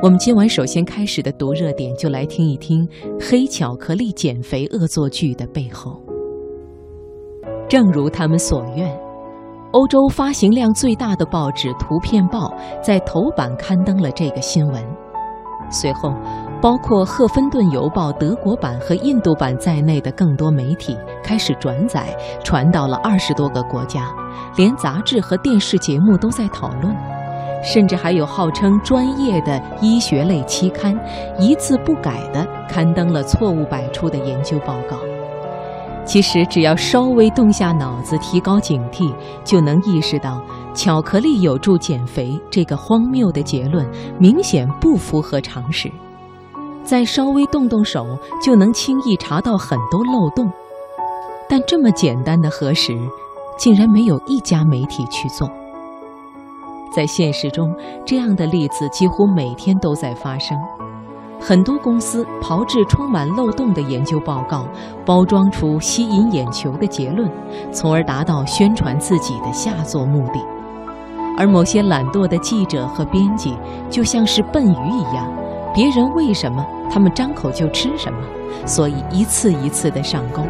[0.00, 6.00] 我们今晚首先开始的读热点，就来听一听黑巧克力减肥恶作剧的背后。
[7.68, 8.96] 正如他们所愿，
[9.72, 12.48] 欧洲发行量最大的报纸《图片报》
[12.80, 14.80] 在头版刊登了这个新闻。
[15.68, 16.14] 随后，
[16.62, 24.14] 包括《赫芬顿邮报》德国版和印度版在内的更多媒体开始转载，传到了二十多个国家，
[24.56, 27.17] 连杂志和电视节目都在讨论。
[27.62, 30.98] 甚至还有号称专业的医学类期刊，
[31.38, 34.96] 一字不改地刊登了错误百出的研究报告。
[36.04, 39.12] 其实，只要稍微动下脑子，提高警惕，
[39.44, 40.40] 就能意识到
[40.72, 43.86] 巧克力有助减肥这个荒谬的结论
[44.18, 45.90] 明显不符合常识。
[46.82, 48.06] 再稍微动动手，
[48.42, 50.50] 就能轻易查到很多漏洞。
[51.46, 52.96] 但这么简单的核实，
[53.58, 55.46] 竟然没有一家媒体去做。
[56.94, 57.74] 在现实中，
[58.04, 60.58] 这样的例子几乎每天都在发生。
[61.40, 64.66] 很多公司炮制充满漏洞的研究报告，
[65.06, 67.30] 包装出吸引眼球的结论，
[67.70, 70.40] 从而达到宣传自己的下作目的。
[71.36, 73.56] 而某些懒惰的记者和编辑，
[73.88, 75.32] 就像是笨鱼一样，
[75.72, 78.18] 别人喂什么，他们张口就吃什么，
[78.66, 80.42] 所以一次一次的上钩。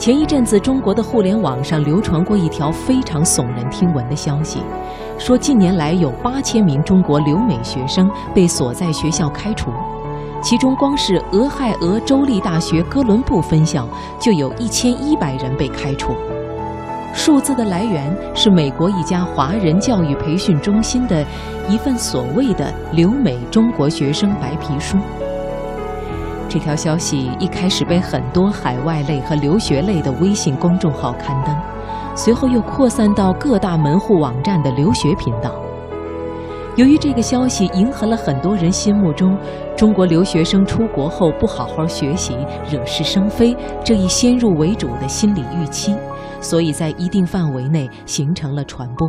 [0.00, 4.62] 前一阵子，中国的互联网上流传过一条非常耸人听闻的消息，
[5.18, 9.70] 说近年来有八千名中国留美学生被所在学校开除，
[10.42, 13.86] 其中光是俄亥俄州立大学哥伦布分校
[14.18, 16.14] 就有一千一百人被开除。
[17.12, 21.22] 数字的来源是美国一家华人教育培训中心的
[21.68, 24.96] 一份所谓的留美中国学生白皮书。
[26.50, 31.56] 这条消息一开始被很多海外类和留学类的微信公众号刊登，
[32.16, 35.54] 随后又扩散到各大门户网站的留学频道。
[36.74, 39.38] 由于这个消息迎合了很多人心目中
[39.76, 42.34] 中国留学生出国后不好好学习、
[42.68, 45.94] 惹是生非这一先入为主的心理预期，
[46.40, 49.08] 所以在一定范围内形成了传播。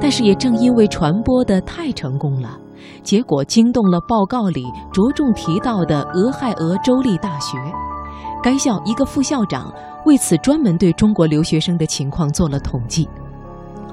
[0.00, 2.56] 但是也正因为传播的太成功了。
[3.02, 7.56] 结果惊动了报告里着重提到的俄亥俄州立大学，
[8.42, 9.72] 该校一个副校长
[10.04, 13.08] 为此专门对中国留学生的情况做了统计，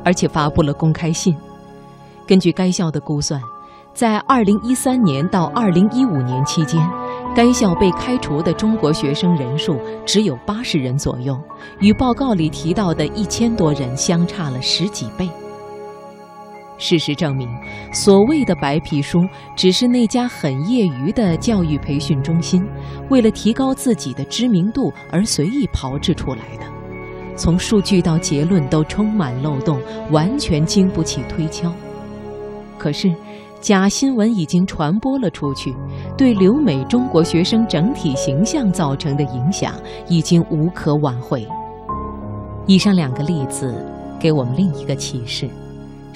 [0.04, 1.36] 而且发布了公开信。
[2.28, 3.42] 根据该校的估算，
[3.94, 6.86] 在2013年到2015年期间，
[7.36, 11.40] 该校被开除的中国学生人数只有80人左右，
[11.80, 15.30] 与报告里提到的一千多人相差了十几倍。
[16.78, 17.50] 事实证明，
[17.94, 19.26] 所谓的白皮书
[19.56, 22.62] 只是那家很业余的教育培训中心
[23.10, 26.66] 为了提高自己的知名度而随意炮制出来的。
[27.38, 31.74] 从数据到结论都充满漏洞，完全经不起推敲。
[32.78, 33.14] 可是，
[33.60, 35.76] 假新闻已经传播了出去，
[36.18, 39.74] 对留美中国学生整体形象造成的影响
[40.08, 41.46] 已经无可挽回。
[42.68, 43.74] 以上两个例子
[44.20, 45.50] 给我们另一个启示。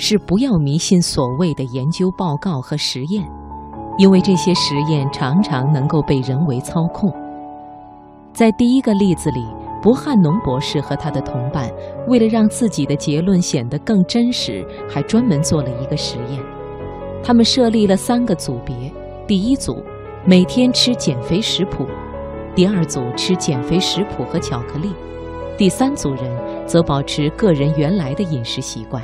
[0.02, 3.22] 是不要迷信所谓的研究报告和实验，
[3.98, 7.12] 因为这些实验常常能够被人为操控。
[8.32, 9.46] 在第一个例子里，
[9.82, 11.70] 博汉农博士和他的同伴
[12.08, 16.42] 为了让自己的结论显得更真实，还专门做了一个实验。
[17.22, 18.74] 他们设立了三个组别：
[19.28, 19.84] 第一组
[20.24, 21.84] 每天吃减肥食谱；
[22.56, 24.92] 第二组吃减肥食谱和巧克力；
[25.58, 26.24] 第三组人
[26.66, 29.04] 则保持个人原来的饮食习惯。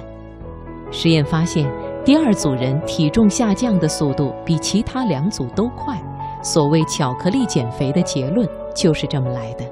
[0.96, 1.70] 实验发现，
[2.06, 6.02] 第二组人体重下降的速度比其他两组都快。
[6.42, 9.66] 所谓“巧克力减肥”的结论就是这么来的。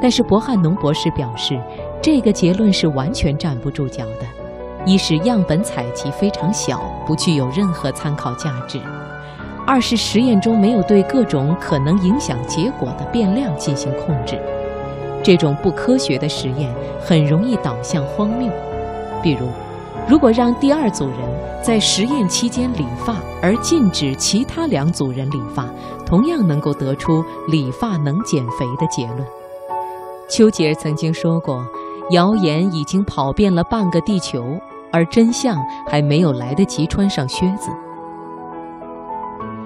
[0.00, 1.60] 但是博汉农博士表示，
[2.00, 4.26] 这个结论是完全站不住脚的。
[4.84, 8.78] 一是样本采集非常小，不具有任何参考价值；
[9.66, 14.40] 二是实验中没有对各种可能影响结果的变量进行控制。
[15.24, 18.48] 这种不科学的实验很容易导向荒谬。
[19.26, 19.48] 比如，
[20.08, 21.18] 如果让第二组人
[21.60, 25.68] 在实验期间理发，而禁止其他两组人理发，
[26.06, 29.26] 同样能够得出理发能减肥的结论。
[30.28, 31.66] 丘吉尔曾经说过
[32.12, 34.44] ：“谣言已经跑遍了半个地球，
[34.92, 35.58] 而真相
[35.88, 37.68] 还没有来得及穿上靴子。”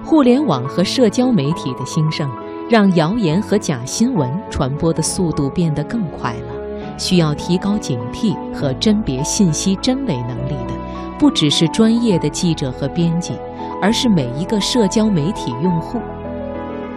[0.03, 2.27] 互联网和社交媒体的兴盛，
[2.67, 6.60] 让谣言和假新闻传播的速度变得更快了。
[7.01, 10.73] 需要提高警惕和甄别信息真伪能力的
[11.17, 13.33] 不只是专业的记者和编辑
[13.81, 15.99] 而是每一个社交媒体用户。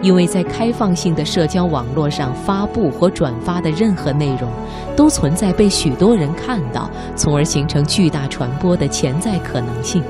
[0.03, 4.47] 因为在开放性的社交网络上发布或转发的任何内容
[4.95, 10.03] 都存在被许多人看到从而形成巨大传播的潜在可能性。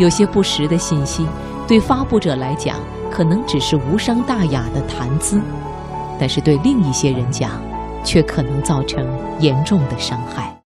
[0.00, 1.24] 有些不实的信息
[1.68, 5.40] 对发布者来讲可能只是无伤大雅的谈资
[6.18, 7.52] 但是对另一些人讲
[8.06, 9.04] 却可能造成
[9.40, 10.56] 严重的伤害。